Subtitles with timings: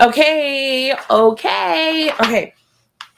[0.00, 2.54] Okay, okay, okay.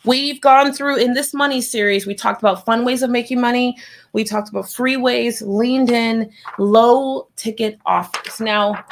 [0.07, 3.77] We've gone through in this money series, we talked about fun ways of making money.
[4.15, 8.41] We talked about free ways, leaned in, low ticket offers.
[8.41, 8.83] Now,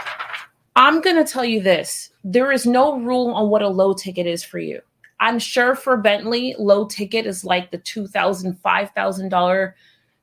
[0.77, 4.27] I'm going to tell you this there is no rule on what a low ticket
[4.27, 4.83] is for you.
[5.19, 9.73] I'm sure for Bentley, low ticket is like the $2,000, $5,000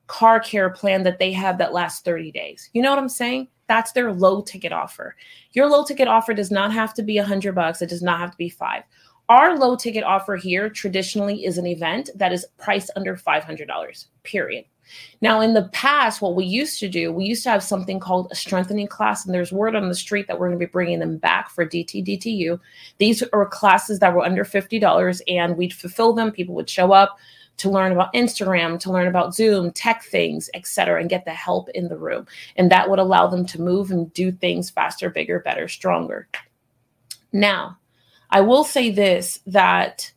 [0.06, 2.70] car care plan that they have that lasts 30 days.
[2.74, 3.48] You know what I'm saying?
[3.68, 5.16] That's their low ticket offer.
[5.52, 7.82] Your low ticket offer does not have to be a hundred bucks.
[7.82, 8.84] It does not have to be five.
[9.28, 14.64] Our low ticket offer here traditionally is an event that is priced under $500, period.
[15.20, 18.28] Now, in the past, what we used to do, we used to have something called
[18.30, 21.00] a strengthening class, and there's word on the street that we're going to be bringing
[21.00, 22.60] them back for DT DTU.
[22.98, 26.30] These are classes that were under $50, and we'd fulfill them.
[26.30, 27.18] People would show up
[27.58, 31.68] to learn about Instagram, to learn about Zoom, tech things, etc., and get the help
[31.70, 32.26] in the room.
[32.56, 36.28] And that would allow them to move and do things faster, bigger, better, stronger.
[37.32, 37.78] Now,
[38.30, 40.10] I will say this that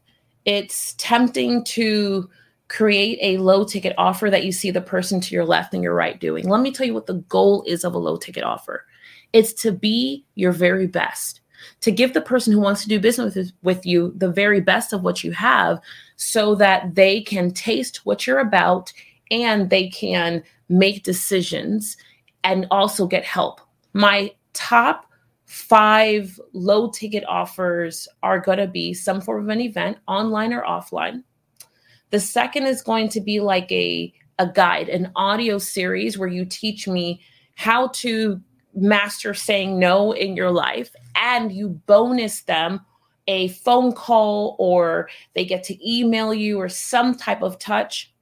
[0.45, 2.29] it's tempting to
[2.67, 5.95] create a low ticket offer that you see the person to your left and your
[5.95, 6.47] right doing.
[6.47, 8.85] Let me tell you what the goal is of a low ticket offer
[9.33, 11.41] it's to be your very best,
[11.81, 14.93] to give the person who wants to do business with, with you the very best
[14.93, 15.79] of what you have
[16.15, 18.91] so that they can taste what you're about
[19.31, 21.97] and they can make decisions
[22.43, 23.61] and also get help.
[23.93, 25.05] My top
[25.45, 30.63] five low ticket offers are going to be some form of an event, online or
[30.63, 31.23] offline.
[32.11, 36.45] The second is going to be like a, a guide, an audio series where you
[36.45, 37.21] teach me
[37.55, 38.41] how to
[38.81, 42.81] master saying no in your life and you bonus them
[43.27, 48.13] a phone call or they get to email you or some type of touch.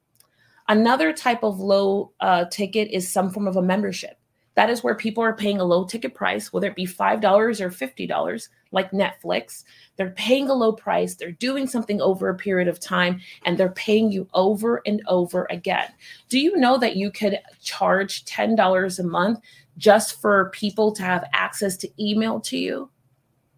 [0.67, 4.19] Another type of low uh, ticket is some form of a membership.
[4.57, 7.69] That is where people are paying a low ticket price, whether it be $5 or
[7.69, 9.63] $50, like Netflix.
[9.97, 13.69] They're paying a low price, they're doing something over a period of time, and they're
[13.69, 15.89] paying you over and over again.
[16.29, 19.41] Do you know that you could charge $10 a month
[19.77, 22.89] just for people to have access to email to you?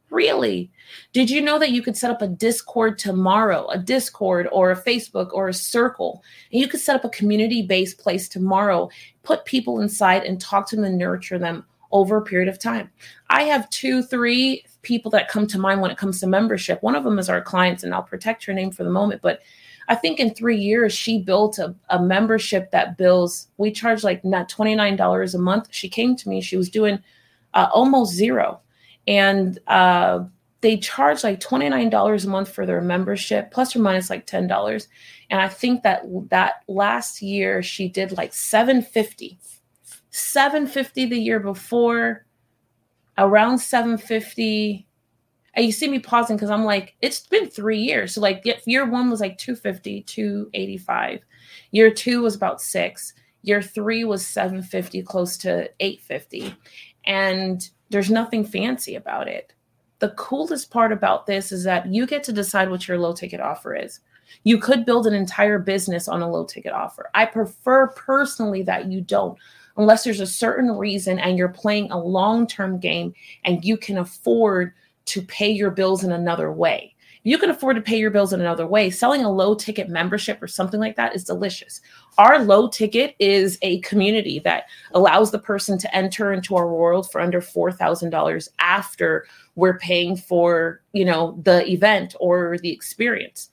[0.10, 0.72] Really?
[1.14, 4.82] Did you know that you could set up a Discord tomorrow, a Discord or a
[4.82, 6.24] Facebook or a circle?
[6.52, 8.90] And you could set up a community based place tomorrow,
[9.24, 12.90] put people inside and talk to them and nurture them over a period of time.
[13.30, 16.82] I have two, three people that come to mind when it comes to membership.
[16.82, 19.22] One of them is our clients, and I'll protect her name for the moment.
[19.22, 19.42] But
[19.88, 24.24] I think in three years, she built a, a membership that bills, we charge like
[24.24, 25.68] not $29 a month.
[25.72, 27.00] She came to me, she was doing
[27.56, 28.62] uh, almost zero
[29.10, 30.24] and uh,
[30.62, 34.88] they charge like $29 a month for their membership plus or minus like $10
[35.30, 39.40] and i think that that last year she did like 750
[40.12, 42.26] 750 the year before
[43.18, 44.86] around 750
[45.56, 48.14] and you see me pausing because i'm like it's been three years.
[48.14, 51.22] So like year one was like 250 285
[51.72, 53.14] year two was about six.
[53.42, 56.56] Year three was 750 close to 850
[57.06, 59.54] and there's nothing fancy about it.
[60.00, 63.42] The coolest part about this is that you get to decide what your low ticket
[63.42, 64.00] offer is.
[64.44, 67.10] You could build an entire business on a low ticket offer.
[67.16, 69.38] I prefer personally that you don't,
[69.76, 73.14] unless there's a certain reason and you're playing a long term game
[73.44, 74.74] and you can afford
[75.06, 76.96] to pay your bills in another way
[77.30, 80.42] you can afford to pay your bills in another way, selling a low ticket membership
[80.42, 81.80] or something like that is delicious.
[82.18, 84.64] Our low ticket is a community that
[84.94, 90.82] allows the person to enter into our world for under $4,000 after we're paying for,
[90.94, 93.52] you know, the event or the experience.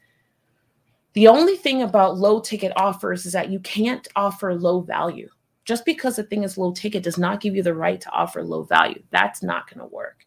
[1.13, 5.29] The only thing about low ticket offers is that you can't offer low value.
[5.67, 8.43] Just because a thing is low ticket does not give you the right to offer
[8.43, 9.03] low value.
[9.11, 10.26] That's not going to work.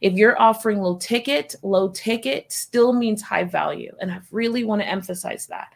[0.00, 3.94] If you're offering low ticket, low ticket still means high value.
[4.00, 5.74] And I really want to emphasize that.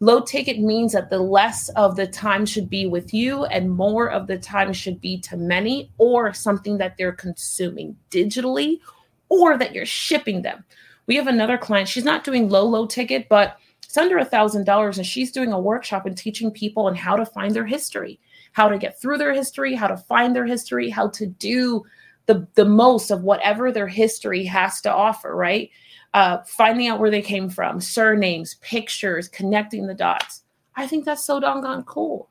[0.00, 4.10] Low ticket means that the less of the time should be with you and more
[4.10, 8.80] of the time should be to many or something that they're consuming digitally
[9.28, 10.64] or that you're shipping them.
[11.06, 13.58] We have another client, she's not doing low, low ticket, but
[13.92, 17.14] it's under a thousand dollars and she's doing a workshop and teaching people on how
[17.14, 18.18] to find their history
[18.52, 21.84] how to get through their history how to find their history how to do
[22.26, 25.70] the the most of whatever their history has to offer right?
[26.14, 30.42] Uh, finding out where they came from surnames pictures connecting the dots.
[30.76, 32.30] I think that's so doggone cool.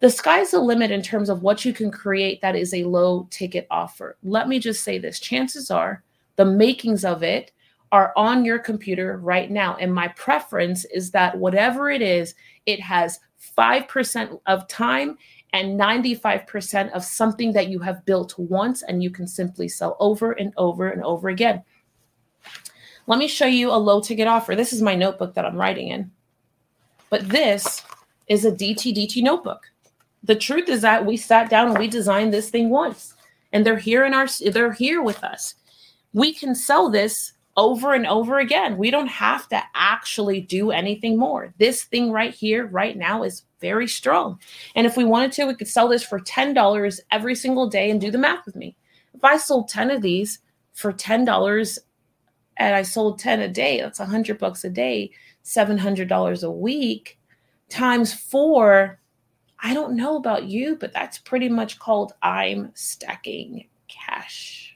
[0.00, 3.28] The sky's the limit in terms of what you can create that is a low
[3.30, 4.16] ticket offer.
[4.22, 5.20] Let me just say this.
[5.20, 6.02] Chances are
[6.36, 7.52] the makings of it
[7.92, 9.76] are on your computer right now.
[9.76, 13.20] And my preference is that whatever it is it has
[13.56, 15.18] 5% of time
[15.52, 20.32] and 95% of something that you have built once and you can simply sell over
[20.32, 21.62] and over and over again.
[23.06, 24.54] Let me show you a low ticket offer.
[24.54, 26.10] This is my notebook that I'm writing in.
[27.10, 27.82] But this
[28.28, 29.62] is a DTDT notebook.
[30.22, 33.14] The truth is that we sat down and we designed this thing once
[33.52, 35.56] and they're here in our they're here with us.
[36.12, 38.78] We can sell this over and over again.
[38.78, 41.52] We don't have to actually do anything more.
[41.58, 44.38] This thing right here, right now, is very strong.
[44.74, 48.00] And if we wanted to, we could sell this for $10 every single day and
[48.00, 48.76] do the math with me.
[49.14, 50.38] If I sold 10 of these
[50.72, 51.78] for $10
[52.56, 55.10] and I sold 10 a day, that's 100 bucks a day,
[55.44, 57.18] $700 a week
[57.68, 58.98] times four.
[59.60, 64.71] I don't know about you, but that's pretty much called I'm stacking cash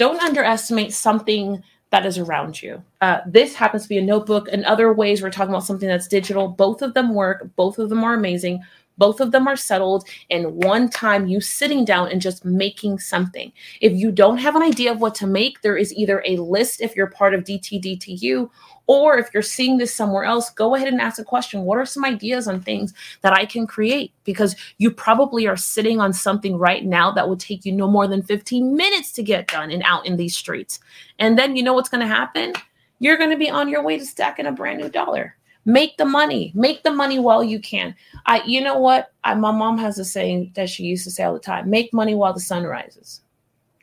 [0.00, 2.82] don't underestimate something that is around you.
[3.02, 4.48] Uh, this happens to be a notebook.
[4.48, 6.48] In other ways, we're talking about something that's digital.
[6.48, 8.62] Both of them work, both of them are amazing.
[9.00, 13.50] Both of them are settled in one time, you sitting down and just making something.
[13.80, 16.82] If you don't have an idea of what to make, there is either a list
[16.82, 18.50] if you're part of DTDTU
[18.86, 21.62] or if you're seeing this somewhere else, go ahead and ask a question.
[21.62, 22.92] What are some ideas on things
[23.22, 24.12] that I can create?
[24.24, 28.06] Because you probably are sitting on something right now that will take you no more
[28.06, 30.78] than 15 minutes to get done and out in these streets.
[31.18, 32.52] And then you know what's going to happen?
[32.98, 35.36] You're going to be on your way to stacking a brand new dollar.
[35.64, 36.52] Make the money.
[36.54, 37.94] Make the money while you can.
[38.26, 39.12] I, you know what?
[39.24, 41.92] I, my mom has a saying that she used to say all the time: "Make
[41.92, 43.20] money while the sun rises."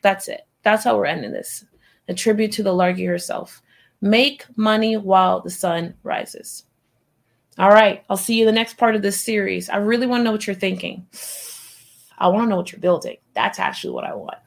[0.02, 0.42] That's it.
[0.62, 1.64] That's how we're ending this.
[2.08, 3.62] A tribute to the Largy herself.
[4.00, 6.64] Make money while the sun rises.
[7.58, 9.68] All right, I'll see you the next part of this series.
[9.68, 11.06] I really want to know what you're thinking.
[12.16, 13.16] I want to know what you're building.
[13.34, 14.38] That's actually what I want.